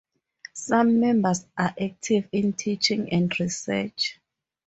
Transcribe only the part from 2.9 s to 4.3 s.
and research.